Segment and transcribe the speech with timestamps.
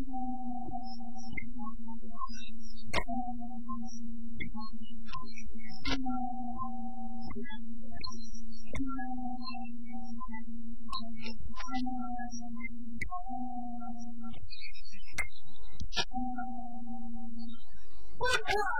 [0.00, 0.16] 万紫千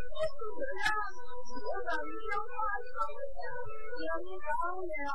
[0.21, 4.45] 我等一句话听听着
[4.85, 5.09] 了，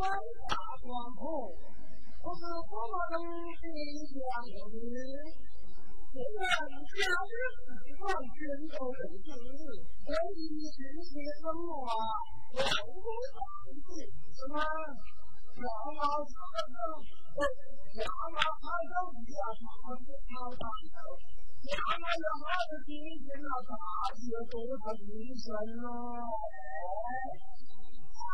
[0.00, 0.08] 光
[1.14, 1.20] 光，
[2.22, 2.56] 我是的。
[8.32, 8.40] 军
[8.72, 8.96] 头，我？
[12.48, 12.64] 我，大
[18.70, 18.72] 都
[25.76, 25.84] 了。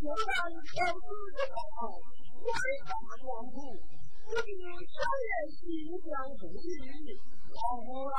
[0.00, 1.44] 江南天子之
[1.76, 2.48] 宝，万
[2.88, 4.48] 法光复，我的
[4.88, 4.96] 少
[5.28, 6.08] 爷心想
[6.40, 7.20] 不已。
[7.52, 7.52] 王
[8.08, 8.16] 来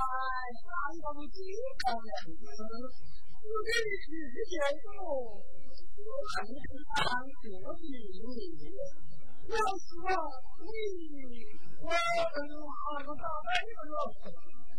[0.62, 0.70] 三
[1.02, 1.42] 更几
[1.82, 4.14] 少爷子，我的是
[4.46, 5.42] 先生，我
[6.30, 6.54] 还是
[6.86, 7.02] 当
[7.42, 7.98] 得你。
[9.50, 10.06] 我说
[10.62, 10.70] 你，
[11.82, 13.98] 我能好个大辈子了，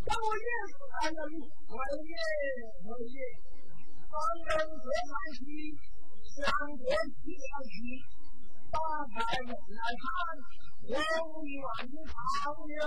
[0.06, 1.18] 但我也是男人，
[1.66, 2.14] 我也
[2.86, 3.26] 我也，
[4.06, 4.14] 三
[4.46, 5.42] 更天难亲。
[6.40, 6.48] 两
[6.80, 6.88] 年
[7.20, 7.28] 前
[7.68, 8.00] 起，
[8.72, 10.04] 大概人来看，
[10.88, 10.96] 荒
[11.44, 11.60] 原
[12.00, 12.80] 荡哟。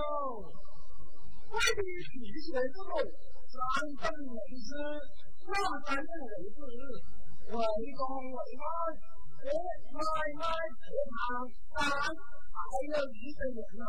[1.46, 2.98] 为的是一些什么？
[3.46, 3.56] 三
[4.02, 4.74] 分为师，
[5.46, 5.54] 万
[5.86, 6.58] 分为子，
[7.54, 7.58] 为
[7.96, 8.02] 公
[8.34, 8.66] 为外，
[9.46, 9.48] 我
[9.94, 10.02] 买
[10.42, 10.44] 卖
[10.82, 11.16] 不谈，
[11.70, 12.58] 三还
[12.90, 13.86] 有一个人、啊，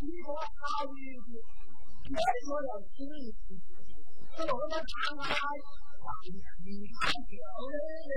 [0.00, 1.28] 一个好意思，
[2.08, 2.88] 没说要，的。
[6.24, 6.32] 你
[6.64, 7.36] 你太牛
[7.68, 8.12] 嘞！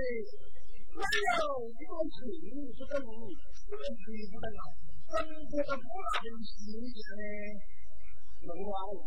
[0.92, 1.40] 没有，
[1.72, 2.28] 这个水，
[2.76, 3.08] 这个水，
[3.64, 4.60] 这个水不得了，
[5.08, 5.84] 整个都变
[6.20, 7.24] 成新鲜的
[8.44, 9.00] 龙虾了。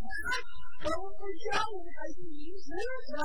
[0.85, 2.19] 我们家还几
[2.57, 3.21] 十条，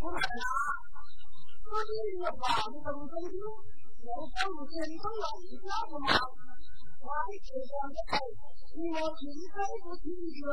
[0.00, 0.26] 我问他，
[1.64, 2.44] 我说你有吧？
[2.72, 3.40] 你怎么这么多？
[4.00, 6.08] 我说你先弄了一条的吗？
[7.00, 8.16] 我还吃上去了，
[8.76, 9.20] 你我吃
[9.52, 10.48] 还不清楚？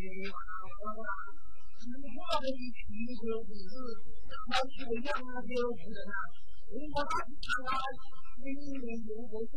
[0.24, 1.44] 吃上？
[1.86, 3.78] 今天的足球比赛，
[4.26, 6.02] 咱们是亚洲区的，
[6.66, 7.70] 我们巴西队呢，
[8.42, 9.54] 今年如何表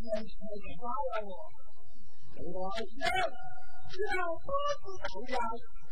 [0.00, 0.08] 现？
[0.24, 0.88] 加
[1.20, 1.52] 油哦！
[2.48, 2.96] 我先
[3.92, 4.48] 介绍巴
[4.80, 5.38] 西队呀，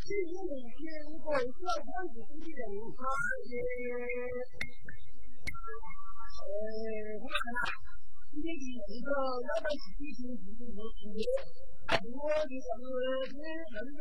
[0.01, 0.81] 今天领先
[1.21, 2.65] 对手万米机器人
[2.97, 3.05] 巴
[3.45, 3.61] 西。
[6.49, 6.49] 呃，
[7.21, 7.29] 我们
[8.33, 9.13] 今天的足球
[9.45, 10.81] 要开始进行直播，
[12.09, 12.73] 我的主
[13.29, 13.37] 持
[13.69, 13.85] 人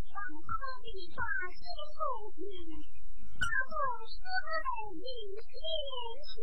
[0.07, 0.49] 大河
[0.83, 1.19] 里大
[1.51, 1.59] 船
[1.93, 1.99] 渡，
[3.37, 3.73] 大渡
[4.07, 4.23] 河
[4.95, 5.51] 里一片
[6.27, 6.35] 情。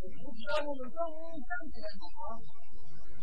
[0.00, 2.38] 如我哋将呢张地图啊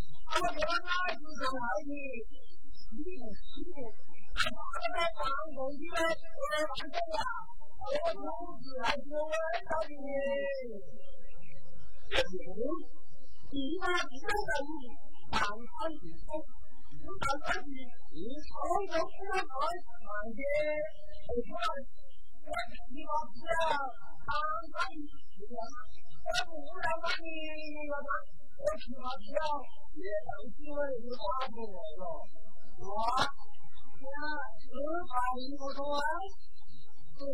[0.00, 1.84] 防止我哋眼好红。
[1.84, 1.92] 你，
[2.90, 3.46] 你我哋
[4.32, 7.59] 将我哋眼好红，防止我哋眼好红。
[7.80, 8.28] 我就
[8.60, 10.04] 是还是我的人，
[12.10, 12.52] 牛，
[13.48, 14.70] 鸡毛鸡毛掸子，
[15.32, 16.12] 棒棒鸡，
[17.00, 17.24] 不打
[17.64, 17.72] 鸡，
[18.44, 19.64] 小红狗身上，我
[21.40, 21.50] 穿
[22.44, 22.52] 我
[22.84, 23.42] 鸡毛衫，
[24.28, 24.30] 棒
[24.70, 27.26] 棒鸡，我我突然把你
[27.72, 28.10] 那个啥，
[28.76, 29.34] 鸡毛衫，
[29.96, 31.72] 越长鸡毛越扎不住，
[32.76, 32.92] 我，
[33.96, 34.20] 你看，
[34.68, 34.76] 你
[35.08, 35.10] 穿
[35.40, 36.04] 衣服多爱。
[37.20, 37.28] 明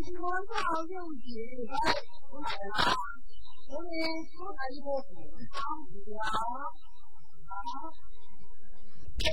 [0.00, 0.22] 天到
[0.86, 1.26] 六点
[1.58, 1.74] 你该
[2.22, 2.78] 出来啦，
[3.68, 3.90] 我们
[4.30, 5.10] 出来一个平
[5.50, 5.56] 常
[5.90, 6.12] 不了
[7.48, 7.58] 啊。
[9.18, 9.26] 老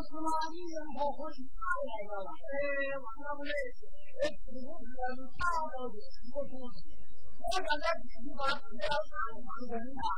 [0.00, 2.24] 师嘛，你人可会打来了？
[2.24, 3.52] 哎，我那不是，
[4.48, 6.00] 我不能打到的，
[6.32, 6.88] 我不是。
[6.88, 10.08] 我刚才去把资料打给他们打，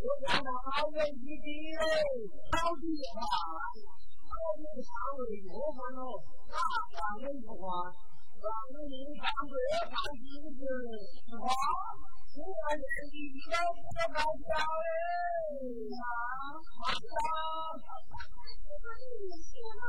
[0.00, 1.84] 我看到好远距离嘞，
[2.56, 3.28] 好远啊！
[4.24, 4.88] 好远，上
[5.20, 6.00] 回又换了，
[6.48, 6.56] 那
[6.96, 7.68] 上回不换，
[8.40, 9.52] 上回你上回
[9.84, 10.64] 换几次？
[11.36, 11.44] 换。
[12.32, 13.58] 我是一个小
[14.06, 14.54] 小
[14.86, 15.50] 人，
[15.90, 17.18] 长大
[17.82, 17.84] 想
[18.80, 19.82] 当一名军人。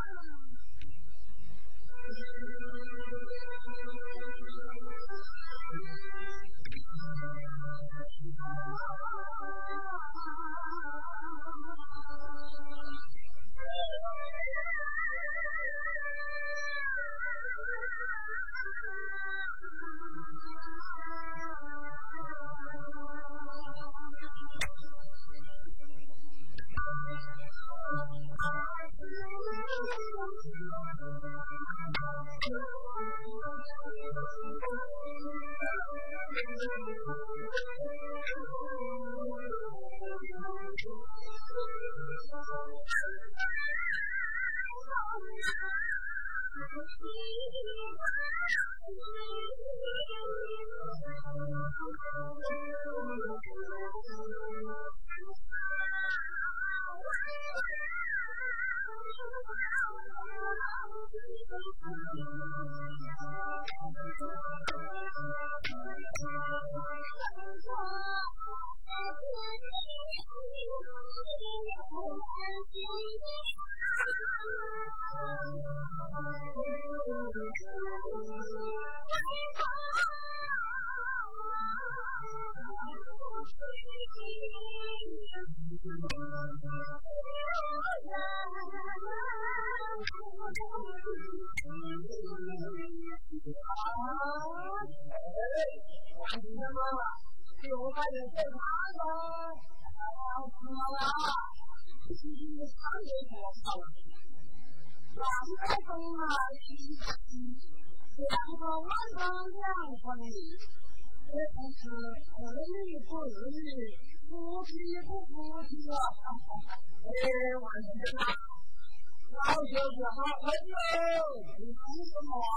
[119.72, 121.24] 小姐啊，哎呦，
[121.56, 122.52] 你干什么啊？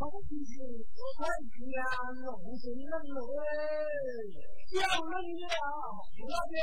[0.00, 0.56] 好心情，
[0.96, 1.60] 我太天
[2.24, 3.44] 了，我心冷了喂，
[4.72, 5.68] 要冷的啊，
[6.16, 6.56] 那边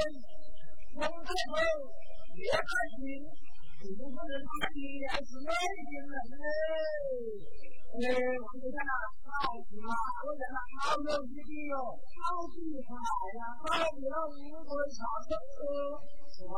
[0.98, 1.56] 风太冷，
[2.34, 3.06] 也太冷，
[3.86, 6.42] 你们不能太冷，也是太冷了喂。
[7.94, 8.82] 哎，王队长，
[9.30, 9.94] 好喜欢，
[10.26, 12.98] 我觉得好有意思哟，好喜欢
[13.38, 14.10] 呀，好有
[14.42, 14.74] 意思，
[15.06, 16.02] 好幸福，
[16.34, 16.58] 是吧？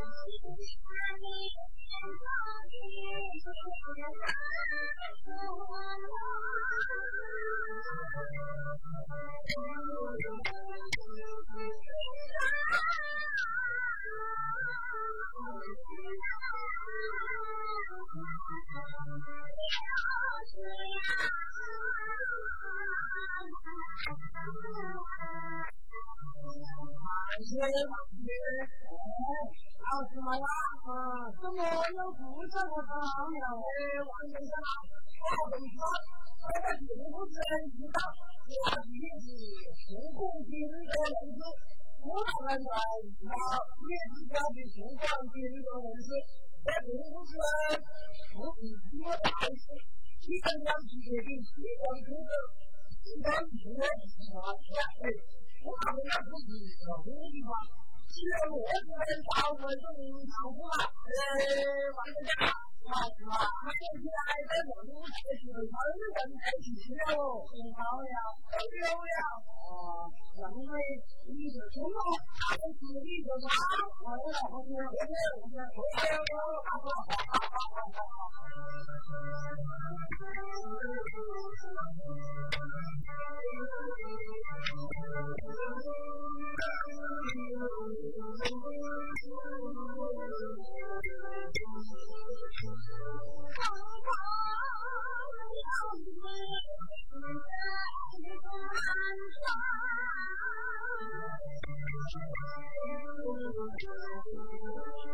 [0.00, 1.24] 青山绿
[3.40, 4.48] 水，千山无
[5.20, 5.28] 数，
[5.68, 6.12] 万水
[15.80, 16.62] 千山，千
[19.40, 20.96] 山万水呀，万水
[25.90, 26.99] 千山。
[27.30, 28.26] 安全安全，
[29.86, 30.42] 安全安全。
[30.82, 30.90] 嗯，
[31.38, 33.46] 怎么又不讲安全了？
[33.54, 35.94] 哎，王先生，我问你啊，
[36.42, 38.02] 这个笔记本电脑，
[38.66, 39.30] 大体积、
[39.78, 41.46] 十公斤多能装？
[42.02, 46.10] 五百元钱一套，劣质家具、厨房、卫生间设施，
[46.66, 47.30] 在办公室、
[48.26, 49.70] 食品、医药、卫生、
[50.18, 50.50] 汽车、
[50.82, 52.10] 机械、电器、装修、
[53.06, 55.14] 宾馆、宾馆、商场、商场、超市。
[55.62, 56.52] 我老公他自己，
[56.88, 57.52] 老胡的地方，
[58.08, 60.82] 去了我这，不多了，
[62.80, 64.08] 好，还有些
[64.48, 66.24] 在我们屋子里头炒肉，炒
[66.60, 67.44] 鸡了哦，
[67.76, 68.08] 炒了，
[68.48, 68.56] 炒
[68.96, 69.12] 了，
[69.68, 70.74] 啊，因为
[71.28, 73.52] 你是中午，我弟弟做饭，
[74.00, 77.12] 我老婆今天回来，我们家回来要搞个大锅饭，
[77.92, 78.48] 大锅饭。
[92.70, 92.86] 春
[94.04, 94.62] 风又
[95.36, 95.66] 绿江
[96.20, 96.62] 南岸，
[97.20, 97.50] 明月
[98.40, 99.44] 何时照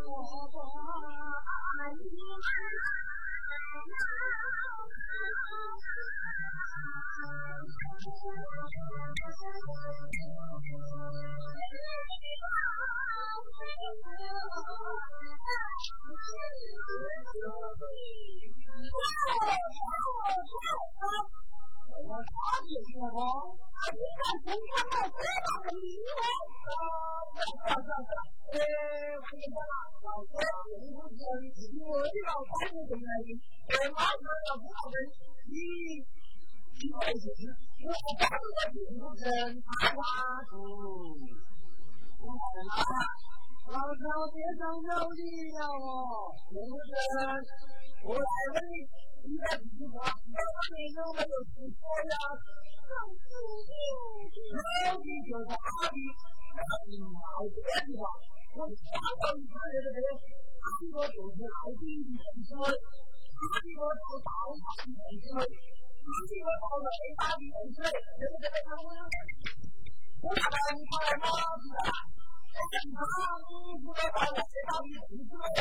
[0.07, 0.19] 我
[12.47, 12.76] 还？
[22.07, 22.33] 我大
[22.65, 23.21] 姐老公，
[23.93, 25.27] 你敢生产到这么？
[25.27, 26.25] 大年纪吗？
[26.67, 28.13] 啊，咋咋咋？
[28.53, 28.57] 哎，
[29.21, 30.25] 我家老公
[30.71, 31.21] 也不争，
[31.83, 33.29] 我这老公是怎来的？
[33.67, 34.95] 我老公老公老公，
[35.51, 35.53] 一
[36.79, 37.25] 一开始，
[37.85, 39.27] 我家里边也不争，
[39.67, 40.65] 他他他，我
[42.25, 43.16] 老公。
[43.67, 45.27] 老赵别想肉弟
[45.59, 46.55] 呀我，不
[46.87, 46.95] 是，
[48.07, 48.87] 我来问你，
[49.27, 49.99] 你在几家？
[50.07, 52.15] 我问你有没有听说呀？
[52.87, 53.27] 老弟，
[54.55, 55.99] 老弟就是阿弟，
[56.55, 56.63] 老，
[56.95, 58.07] 我，我就是，我，
[58.55, 61.11] 我的，这个个
[62.47, 62.71] 我，
[70.23, 70.47] 我你
[71.59, 72.23] 子。
[72.57, 73.05] 你他
[74.33, 74.41] 的，
[75.11, 75.61] 你他妈，的，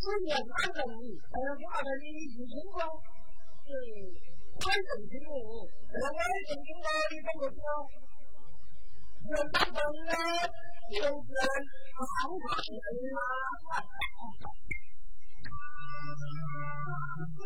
[0.00, 2.72] 做人很容易，哎呀，你阿个你不清楚？
[3.68, 3.70] 对，
[4.64, 7.60] 外人听，哎呀，外人听，你怎个听？
[9.20, 10.12] 人生本来
[10.88, 12.48] 就是一场过
[13.12, 13.28] 啊！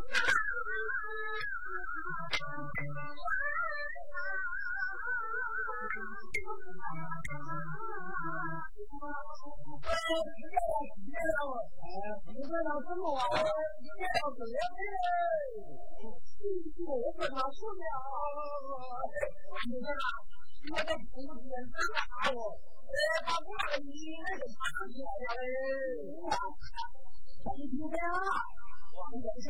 [0.00, 0.29] 香。
[9.00, 9.08] 啊！
[9.32, 9.48] 十
[10.36, 11.40] 点了，十点了！
[11.80, 13.24] 哎呀，怎么睡到这么晚？
[13.32, 14.82] 十点了，怎样嘞？
[16.04, 16.84] 我睡不着，
[17.16, 17.64] 睡不了，睡
[18.60, 18.92] 不了！
[19.64, 20.04] 你看啊，
[20.60, 22.60] 现在直播间在打我，
[22.92, 23.88] 哎，把我的鱼
[24.20, 26.20] 那个杀掉了嘞！
[26.28, 26.36] 啊！
[27.40, 29.48] 红旗飘，万重霄，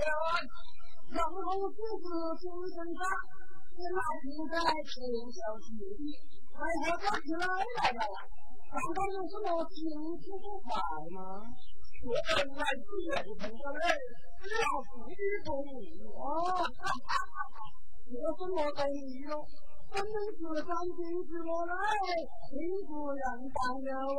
[1.11, 1.35] 然后
[1.75, 2.07] 橘子
[2.39, 3.03] 树生长，
[3.75, 4.95] 金马蹄在天
[5.35, 5.75] 桥西，
[6.55, 8.07] 快快快起来来了！
[8.70, 9.50] 难道有什么
[11.11, 11.42] 吗？
[12.02, 13.83] 我本的，
[15.02, 15.14] 你
[16.14, 16.18] 哦。
[18.11, 19.28] 我这么，
[20.02, 21.50] 的是伤心死我，
[23.14, 23.26] 人
[24.06, 24.18] 我。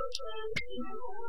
[0.00, 1.26] 亲爱的祖国，我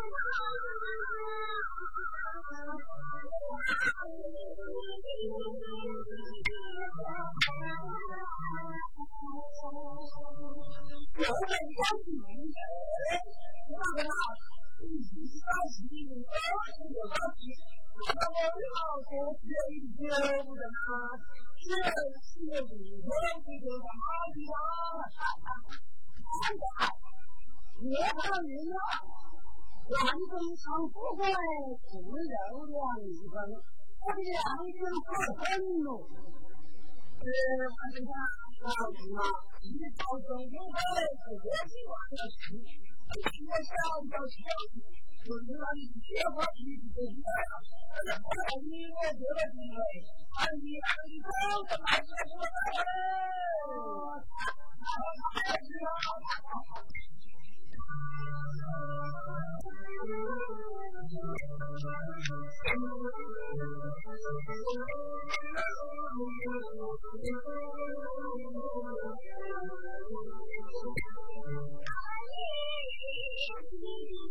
[11.21, 11.47] 爱
[15.91, 17.80] 这多情的土地。
[17.91, 19.11] 我要说
[19.67, 20.63] 一些什么呢？
[21.61, 21.67] 说
[22.23, 22.55] 心里
[23.03, 23.11] 话，
[23.43, 24.55] 这个马季啊，
[26.31, 26.87] 哎呀，
[27.77, 28.73] 别看人家，
[29.91, 31.27] 咱中城不怪，
[31.83, 32.33] 只有两
[32.97, 34.33] 里风，我两
[34.65, 35.09] 里风可
[35.43, 35.87] 真哟。
[37.21, 38.09] 这我这个
[38.65, 39.21] 马，
[39.61, 40.33] 我就
[41.85, 43.21] 往这出，一
[43.61, 43.75] 上。
[45.23, 47.29] 我只爱你一个，爱你的坚强，
[48.09, 49.77] 爱你的温柔，
[50.33, 53.69] 爱你爱你的坚强，爱你爱你的温柔。
[55.21, 55.53] 爱
[73.71, 74.30] 你。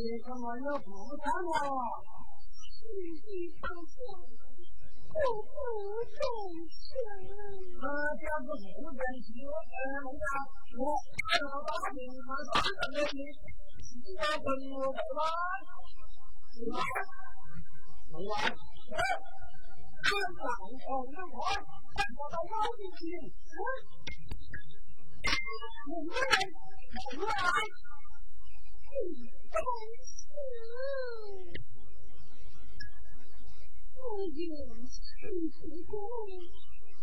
[0.00, 1.60] 你怎么又不干了？
[2.56, 2.88] 世
[3.20, 4.00] 界上下，
[5.12, 5.12] 不
[5.44, 5.52] 不
[6.08, 6.16] 众
[6.72, 6.80] 生。
[7.76, 7.84] 呃，
[8.16, 9.52] 这不是不真心，呃，
[10.08, 10.16] 我
[10.80, 13.20] 我看到大兵，我三个人的，
[13.84, 15.20] 四个朋友在哪？
[16.48, 16.80] 是吧？
[18.08, 21.44] 我我看上红的我，
[21.92, 23.04] 看到了老兵去，
[25.92, 26.32] 五个人，
[27.20, 27.28] 五
[29.50, 30.22] 个人，真是。
[33.92, 33.98] 不
[34.30, 34.40] 远
[34.86, 34.98] 是
[35.50, 35.92] 其功，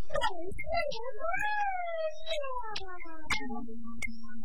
[0.07, 0.17] 本
[0.51, 2.65] 是乱呀。
[2.67, 4.35] 三月十号，是不是要交会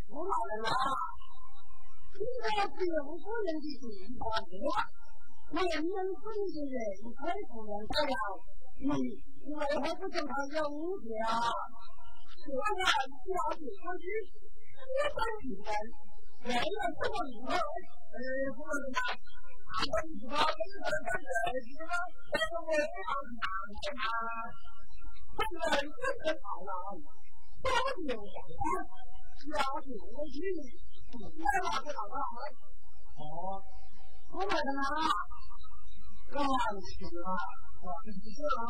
[0.09, 0.73] 我老人啊，
[2.13, 4.81] 你这是有夫人的地方啊！
[5.49, 6.75] 我人夫人的人
[7.15, 7.19] 太
[7.49, 8.13] 不能打了，
[8.79, 8.83] 你
[9.45, 10.57] 你为何不叫他有
[10.99, 11.09] 家？
[12.41, 12.53] 这样
[13.25, 14.03] 家庭不是
[14.89, 15.67] 一般平分。
[16.39, 18.17] 人要这么以后，呃，
[18.55, 18.97] 不能什么，
[19.69, 21.91] 他们知道这个这个什么，
[22.31, 23.43] 这个我非常难
[23.99, 24.07] 啊。
[25.35, 26.71] 这个这个好了，
[27.59, 27.67] 多
[28.07, 28.39] 有想
[28.87, 28.91] 法，
[29.51, 30.39] 要是我去，
[31.11, 32.15] 我哪个老大？
[33.19, 33.59] 哦，
[34.31, 34.81] 我买的呢，
[36.31, 37.27] 干死了，
[37.83, 38.63] 我不是啊。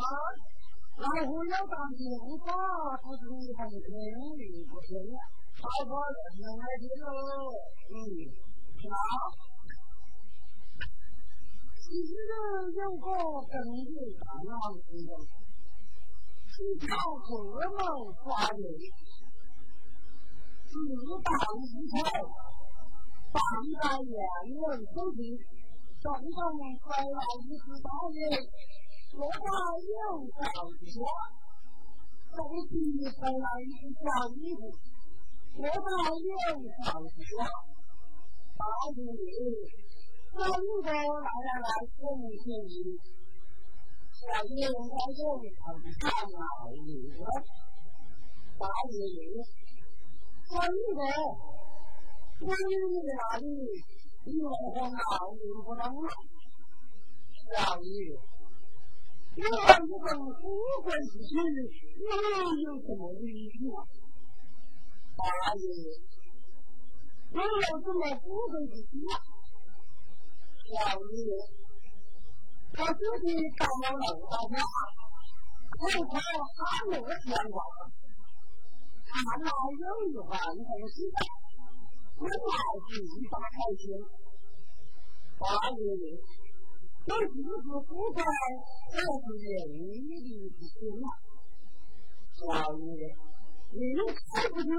[0.98, 2.02] 老虎要当兵，
[2.44, 2.50] 发
[2.98, 3.22] 不是
[3.56, 5.18] 很肯定不行啊。
[5.60, 7.52] 好多人来听喽，
[7.92, 8.00] 嗯，
[8.80, 8.92] 好。
[11.76, 12.32] 其实呢，
[12.72, 13.04] 有个
[13.44, 15.20] 根据大脑知道，
[16.56, 17.78] 一条河毛
[18.24, 18.64] 发育，
[20.64, 20.72] 四
[21.20, 21.28] 大
[21.60, 22.08] 一条，
[23.36, 23.38] 大
[23.82, 24.16] 大圆
[24.56, 25.36] 润透明，
[26.00, 26.40] 中中
[26.80, 28.48] 衰老一丝大人，
[29.12, 29.36] 落花
[29.76, 30.40] 有少
[30.80, 31.04] 一些，
[32.34, 32.72] 中间
[33.12, 34.08] 衰老一丝小
[34.40, 34.72] 衣服。
[35.56, 36.30] 我把又
[36.84, 37.32] 上去说，
[38.56, 38.62] 大
[38.94, 38.98] 爷，
[40.32, 41.28] 三个来来
[41.60, 42.72] 来，恭喜你！
[44.12, 44.78] 小爷我
[45.10, 45.20] 又
[45.52, 46.34] 上去看了
[46.72, 46.76] 一
[47.10, 47.20] 个，
[48.58, 48.98] 大爷，
[50.46, 50.98] 三个，
[52.38, 52.72] 三个
[53.04, 53.44] 哪里？
[54.24, 54.96] 你我哪
[55.32, 56.08] 里不能了？
[57.34, 57.90] 小爷，
[59.34, 60.42] 你看这个富
[60.84, 61.30] 贵之事，
[61.98, 63.24] 你有什么理
[63.62, 63.66] 由？
[65.20, 65.64] 大爷，
[67.28, 68.88] 你有什么不会的事？
[70.64, 71.20] 小爷，
[72.72, 73.28] 他自己
[73.58, 74.56] 到了老家，
[75.76, 75.78] 看
[76.08, 76.12] 看
[76.56, 77.60] 他那个天光，
[79.04, 79.12] 看
[79.44, 80.96] 来有一番东西，
[82.16, 82.30] 我老
[82.88, 83.82] 是一把开心。
[85.36, 85.44] 大
[85.76, 85.82] 爷，
[87.04, 88.18] 这日子不在，
[88.90, 91.06] 这是人力的心啊。
[92.32, 92.40] 小
[92.78, 92.88] 爷，
[93.72, 94.00] 你是
[94.48, 94.70] 不是？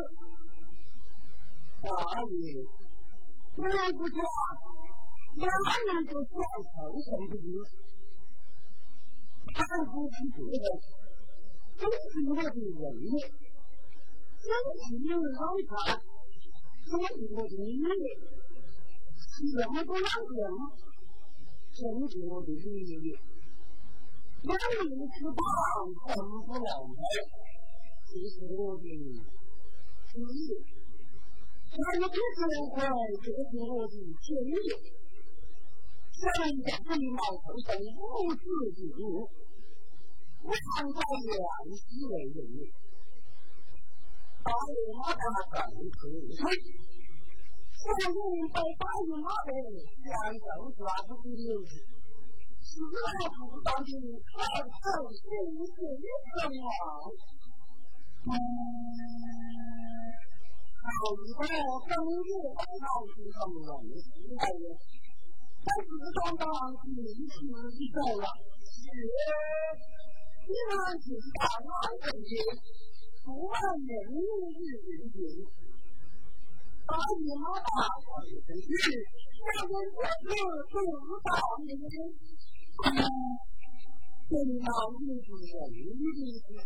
[1.82, 1.90] 大
[2.30, 2.62] 爷，
[3.58, 3.66] 我不
[4.10, 4.22] 讲，
[5.38, 5.44] 哪
[5.88, 7.44] 能就讲诚信不行？
[9.52, 9.58] 看
[9.90, 10.64] 不起别人，
[11.78, 12.54] 这是我的人
[13.02, 13.18] 命；
[14.38, 14.46] 真
[14.78, 15.26] 是有人
[15.66, 15.74] 看，
[16.86, 17.82] 这是我的命。
[19.18, 20.40] 什么都让讲，
[21.74, 23.18] 真是我的利益。
[24.44, 25.42] 万里之长，
[26.14, 26.16] 怎
[26.46, 26.62] 不能
[26.94, 27.02] 配？
[28.06, 28.94] 这是我的利
[31.72, 32.84] 那你这是会，
[33.24, 34.54] 这是我的建议。
[36.12, 38.44] 下面讲这一毛头生无自
[38.76, 41.32] 己，我常在原
[41.80, 42.38] 始为人。
[44.44, 46.44] 大爷马大更可惜，
[47.72, 48.12] 小人
[48.52, 49.50] 被大爷马的
[50.04, 51.72] 两手抓不住牛子，
[52.60, 53.00] 死了
[53.32, 53.90] 不当的
[54.28, 55.24] 靠手心
[55.56, 56.44] 心疼
[60.82, 61.54] 好一个人
[61.86, 63.30] 登入广场去人，
[65.62, 66.42] 他只是刚刚
[66.74, 67.38] 是临时
[67.78, 68.26] 一动了，
[68.66, 68.82] 是，
[71.38, 71.70] 打万
[72.02, 72.34] 本军，
[73.24, 74.60] 不万人入日
[75.06, 75.46] 人，
[76.90, 78.74] 把你打回去，
[79.38, 80.34] 下边各自
[80.66, 80.74] 主
[81.22, 81.30] 导
[81.62, 81.86] 你们，
[82.82, 82.98] 嗯，
[84.28, 84.34] 进
[84.66, 85.54] 到日本人
[86.10, 86.66] 的。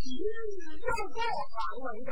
[0.00, 0.08] 要
[1.12, 2.08] 做好为人，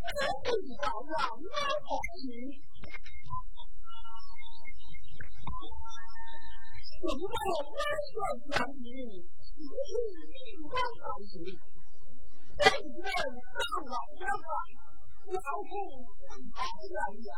[0.00, 1.52] 可不可以要猫
[1.84, 1.90] 好
[2.24, 2.56] 鱼？
[6.88, 7.76] 什么温
[8.16, 8.88] 柔相遇，
[9.20, 9.62] 一
[10.32, 10.72] 粒光
[11.04, 11.52] 好鱼？
[12.56, 14.48] 但愿大老爷子
[15.28, 15.36] 腰
[15.68, 15.72] 腹
[16.56, 16.58] 好
[16.96, 17.30] 洋洋，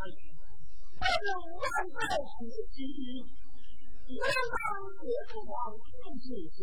[0.98, 1.28] 不用
[1.59, 1.62] 万
[1.98, 1.98] 代
[2.31, 3.26] 苦吃鱼，
[4.07, 4.22] 冤
[4.55, 4.55] 枉
[4.98, 5.02] 国
[5.50, 6.62] 王不解决，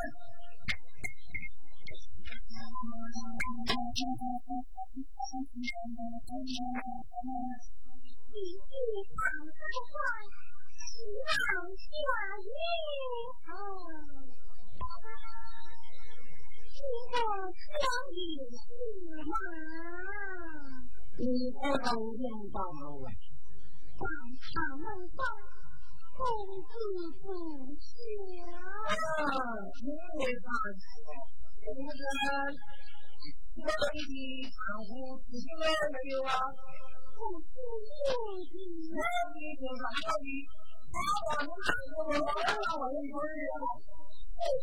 [16.82, 17.16] 一个
[17.54, 17.62] 千
[18.10, 18.58] 里赤
[19.30, 19.34] 马，
[21.18, 21.62] 一个
[22.00, 23.06] 五连刀啊！
[23.98, 24.04] 战
[24.42, 24.50] 场
[24.82, 25.24] 上啊，
[26.18, 26.20] 公
[26.66, 26.74] 子
[27.22, 27.24] 子
[27.78, 27.94] 乔
[28.42, 29.30] 啊！
[29.78, 31.14] 你会唱吗？
[31.62, 31.94] 不会。
[33.54, 33.64] 关
[33.94, 34.10] 你
[34.42, 34.92] 的窗户，
[35.30, 36.34] 自己关没有啊？
[37.14, 39.00] 公子子乔，哪
[39.36, 40.26] 里天上哪里？
[40.92, 40.98] 啊，
[44.38, 44.62] Thank.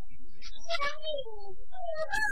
[0.41, 2.25] 千里莺啼绿映 flu 前，千里莺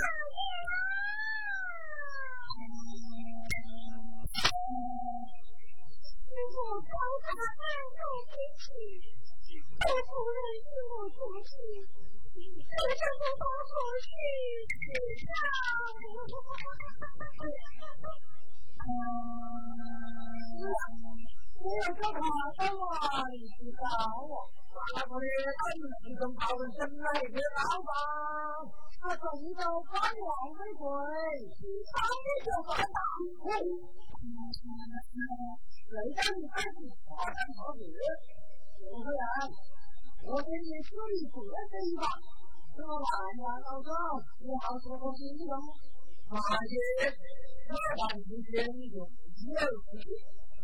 [8.39, 8.83] 啼
[10.25, 10.89] 绿映柳。
[12.39, 13.45] 夜来风
[13.89, 15.27] 雨声，
[16.29, 16.53] 花
[20.57, 21.37] 知。
[21.59, 22.63] 你有这帮大官
[23.35, 23.83] 你起搞
[24.23, 24.47] 我，
[24.95, 27.11] 他不知道你这种炮灰是用来。
[28.99, 30.19] 他总说怕你
[30.55, 30.81] 吃亏，
[31.91, 32.87] 怕你就大。
[35.83, 36.87] 谁让你？
[40.23, 41.27] 我给你处一。
[42.79, 43.03] 老板，
[43.59, 43.83] 老，
[44.39, 45.51] 你好，说说心话，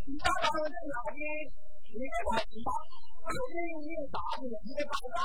[0.06, 1.20] 你爸的在哪里？
[1.98, 2.62] 你在哪里？
[2.62, 5.18] 我给你打你一个大大。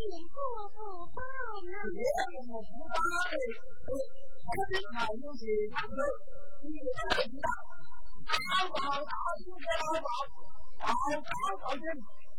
[0.00, 0.34] 你不
[0.74, 0.82] 不
[1.14, 1.22] 大
[1.62, 1.78] 吗？
[1.78, 2.98] 我我不大
[3.30, 3.38] 嘞，
[3.86, 5.94] 我是哪里是大哥？
[6.66, 7.38] 你是大哥，
[8.26, 10.10] 大宝大叔的大宝，
[10.80, 11.30] 大大
[11.62, 11.86] 宝的。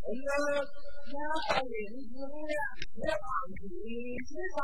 [0.04, 1.16] 我们家
[1.48, 1.72] 小林
[2.04, 2.52] 子呢，
[3.00, 3.64] 在忙地
[4.28, 4.60] 上。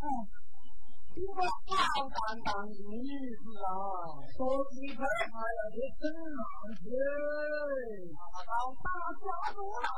[0.00, 0.49] 女。
[1.10, 3.02] 哎，这个好担当的女
[3.34, 3.74] 子啊，
[4.30, 4.38] 说
[4.70, 6.06] 起来还要得真
[6.38, 6.40] 难
[6.78, 6.86] 听，
[8.46, 8.48] 到
[8.78, 8.86] 大
[9.18, 9.90] 家都来。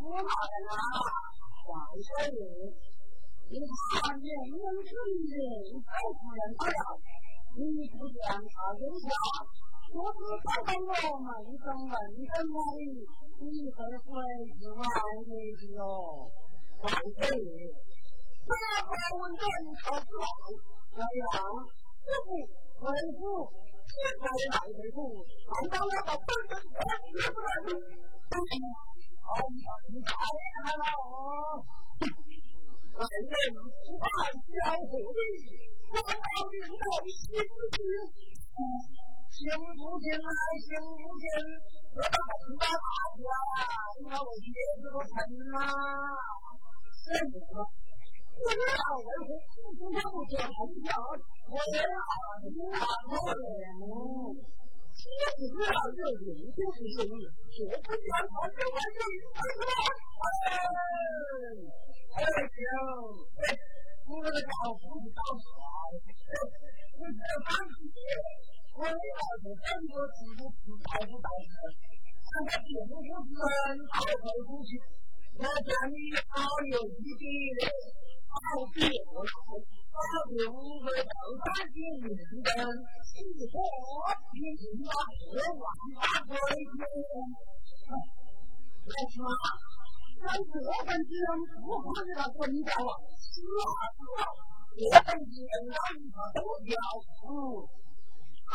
[0.00, 0.74] 我老人啊，
[1.60, 1.68] 小
[2.08, 2.08] 生，
[3.50, 4.90] 你看人人是
[5.28, 5.38] 人，
[5.84, 5.86] 太
[6.16, 6.72] 夫人到了。
[7.50, 9.10] 你不讲他讲，
[9.90, 11.28] 我是看到我门
[11.58, 11.92] 生门
[12.30, 13.02] 生那里，
[13.42, 13.74] 你是
[14.06, 14.08] 会
[14.54, 14.86] 是万
[15.26, 15.28] 岁
[15.58, 15.82] 的哟，
[16.78, 17.26] 万岁！
[18.46, 18.52] 这
[18.86, 19.42] 回问政
[19.82, 20.24] 好不好？
[20.94, 21.26] 怎样？
[22.06, 22.88] 师傅，为
[23.18, 23.50] 父，
[23.90, 26.86] 现在来回复，难道要把本身给
[27.18, 27.50] 吃出来？
[29.26, 29.28] 好，
[29.90, 30.86] 你太厉害了！
[32.94, 33.34] 万岁，
[33.98, 34.06] 万
[34.38, 34.54] 交
[34.86, 35.18] 虎力。
[35.90, 36.06] 我到
[36.50, 37.82] 领导行不行？
[39.30, 39.42] 行
[39.74, 40.28] 不行啊？
[40.62, 41.24] 行不行？
[41.90, 42.14] 我到
[42.46, 42.88] 领导大
[43.18, 43.26] 家，
[43.98, 44.46] 领导我叶
[44.78, 45.10] 子都疼
[45.58, 45.66] 啊！
[46.94, 47.34] 是么？
[48.40, 49.30] 我老为何
[49.60, 50.94] 不知道不讲还是讲？
[51.02, 52.06] 我老
[52.40, 52.78] 领导
[53.10, 53.42] 我领，
[54.94, 58.98] 其实老就领就是生意，绝不讲好就坏就
[59.34, 59.74] 坏是吧？
[60.22, 60.54] 哎，
[62.14, 62.22] 哎
[62.54, 63.79] 行。
[64.10, 65.46] 我那个丈夫是当官
[65.94, 66.10] 的，
[66.98, 67.78] 我这当时
[68.74, 74.82] 我老是很多事情是大夫大夫，现在并不是人好走出去，
[75.38, 76.42] 我见你好
[76.74, 77.70] 有几笔的，
[78.34, 78.82] 好比
[79.14, 79.62] 我来，
[79.94, 81.14] 好比五个豆
[81.46, 82.10] 三斤银
[82.42, 82.66] 灯，
[83.06, 83.14] 是
[83.46, 83.54] 说
[84.34, 84.90] 你听到
[85.22, 86.82] 我万把规矩，
[88.90, 89.22] 来听
[90.20, 90.28] 啊，
[90.86, 92.90] 咱这份子不好给他滚掉了。
[93.16, 94.22] 是啊是啊，
[94.76, 95.34] 我等见
[95.66, 97.08] 到一个都要死。
[98.46, 98.52] 好，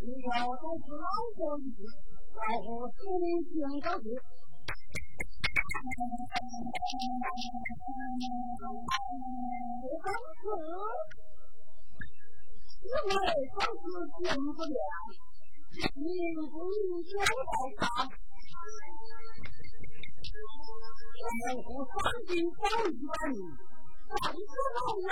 [0.00, 1.78] 你要都是老伙计，
[2.34, 2.98] 老伙计
[3.50, 4.06] 听着是。
[9.80, 10.42] 我当时
[12.82, 13.10] 因为
[13.54, 13.82] 当时
[14.16, 14.20] 听
[14.52, 14.74] 不了，
[15.94, 16.04] 名
[16.50, 16.52] 不
[17.04, 17.82] 交代他，
[20.30, 23.36] 三斤高一万里。
[24.10, 24.36] 怎么
[25.06, 25.10] 样？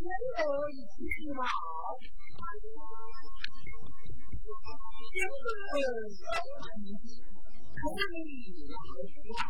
[0.00, 0.96] 人有一气
[1.36, 1.40] 嘛，
[5.10, 5.72] 心和
[6.10, 6.18] 气，
[7.76, 7.80] 可
[8.10, 8.16] 以
[9.36, 9.42] 好。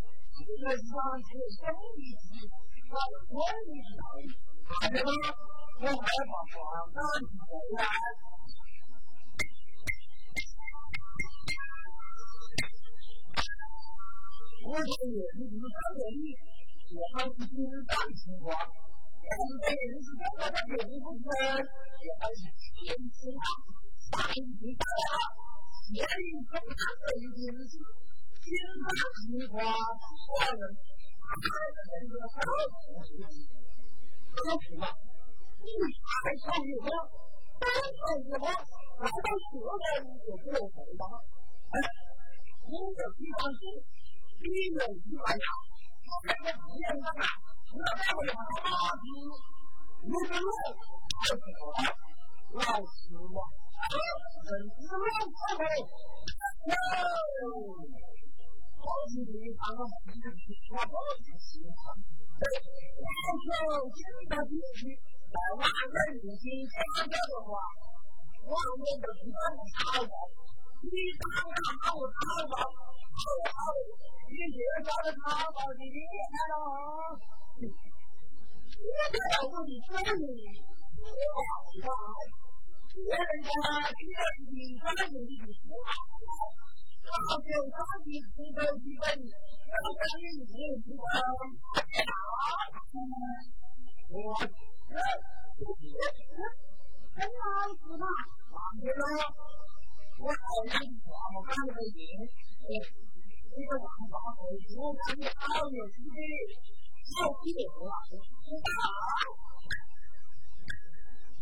[0.41, 0.89] 这上
[1.21, 1.61] 是兄
[1.95, 2.17] 弟，
[2.89, 2.95] 我
[3.29, 3.37] 闺
[3.69, 4.25] 女当你，
[4.65, 5.09] 看见吗？
[5.81, 6.55] 我还要把房
[6.93, 6.99] 拿
[7.45, 7.79] 回来。
[14.63, 16.23] 我说也是你们三个里，
[16.93, 18.21] 我还是经常情。
[18.41, 18.49] 况，
[19.21, 21.25] 但是这人是怎么的并不分，
[22.01, 23.45] 也还是天生啊，
[24.11, 25.13] 大一级大了，
[25.93, 27.41] 年龄更大的一定
[28.41, 28.89] 是经常
[29.21, 30.61] 情况，我们
[31.21, 31.29] 还
[31.69, 32.41] 是这个好
[32.81, 33.21] 事情，
[34.33, 34.83] 可是嘛，
[35.61, 35.69] 你
[36.01, 36.89] 还上什么？
[37.61, 38.49] 当上什么？
[38.49, 39.69] 来到学校
[40.25, 41.03] 就不用回答，
[41.69, 41.75] 哎，
[42.65, 43.61] 你这地方是。
[44.41, 45.47] 你有几万呀？
[46.01, 47.21] 我这个不一样啊！
[47.69, 48.25] 我这个
[48.57, 48.65] 大
[48.97, 49.05] 的，
[50.01, 50.41] 你这个
[51.13, 51.85] 太多了，
[52.57, 53.37] 老师嘛，
[54.41, 55.45] 真是老师
[58.81, 58.89] 傅。
[58.89, 60.01] 哟，好几天刚刚回
[60.41, 61.77] 去，我好喜欢。
[62.41, 63.05] 然
[63.69, 64.89] 后现在必须
[65.29, 67.61] 在万人面前讲这个话，
[68.41, 68.51] 我
[68.81, 70.25] 也不是很讨好，
[70.81, 70.89] 你
[71.21, 71.53] 当然
[71.85, 72.17] 把我讨
[72.49, 73.21] 好，讨
[73.53, 73.61] 好。
[74.31, 75.21] 你介绍的淘
[75.53, 76.55] 宝的厉害了，
[77.61, 77.69] 你
[79.11, 79.15] 这
[79.45, 80.33] 我的生意
[81.29, 81.45] 好
[81.83, 81.87] 大，
[82.97, 83.51] 人家
[83.93, 84.51] 第二季
[84.81, 85.93] 发现你的不好，
[87.01, 91.01] 然后就赶紧出手几本，要不然你没有出手，
[94.09, 94.93] 我这
[97.11, 97.45] 陈老
[97.75, 98.05] 师嘛，
[98.51, 99.05] 放心了，
[100.19, 100.73] 我好像
[101.03, 101.99] 话我干那个赢。
[103.51, 104.39] 这个王八狗，
[104.77, 105.31] 我看你好
[105.67, 106.15] 有趣的，
[107.19, 108.79] 好屁话，知道？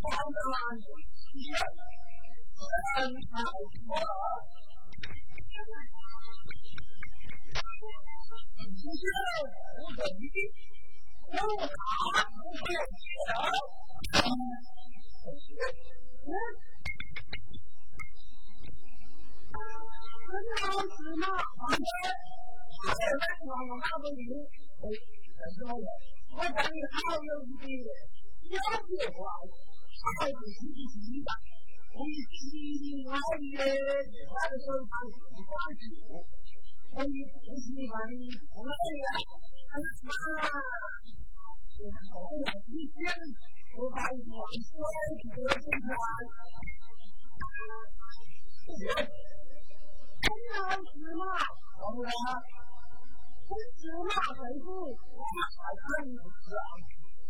[0.01, 1.38] 当然，是
[2.95, 3.38] 很好
[3.70, 3.88] 说。
[5.60, 5.66] 不
[8.95, 9.03] 是，
[9.76, 10.22] 我说你，
[11.28, 11.76] 我打
[12.30, 13.30] 不过去了。
[16.24, 16.32] 嗯。
[20.30, 21.84] 陈老师嘛，旁边
[22.80, 24.22] 还有那个我那个女，
[24.80, 24.88] 哎，
[25.51, 25.84] 陈老师，
[26.32, 27.68] 我跟你好有一点
[31.90, 35.18] 小计划，还是自己的，我喜欢的那个手上是
[35.50, 38.72] 关注，我不喜欢你不来
[39.02, 39.10] 呀，
[40.06, 40.10] 妈，
[41.80, 43.02] 我好两天，
[43.76, 44.72] 我把你往摔
[45.18, 45.50] 死了，
[48.66, 49.10] 现在。
[50.20, 51.24] 陈老师嘛，
[51.74, 52.10] 怎么了？
[53.48, 55.18] 陈师嘛，回复我
[55.58, 56.62] 还可以不是啊？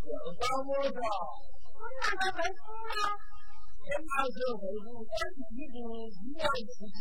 [0.00, 1.04] 我还有一些，大的？
[1.76, 3.14] 我那个回复啊，
[3.80, 6.42] 我那个回复跟你的一样
[6.72, 6.98] 自己，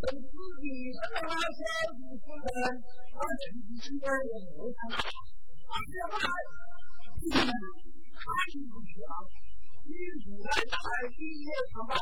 [0.00, 1.60] 跟自己什么小
[1.96, 2.48] 子似的，
[3.16, 6.20] 而且你现在也没看到，而且还，
[8.20, 8.24] 还
[8.60, 8.96] 不行。
[9.90, 10.76] 女主来大
[11.08, 11.92] 一夜长报，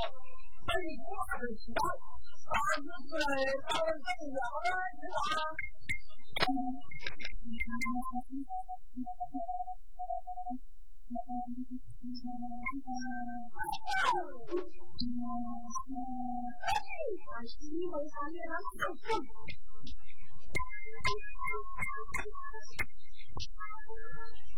[0.67, 0.71] 被
[1.07, 1.81] 挂着起刀，
[2.45, 2.51] 三
[2.83, 3.11] 十岁
[3.65, 5.41] 到了正阳了，是吧？
[6.41, 6.89] 嗯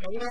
[0.01, 0.31] 好的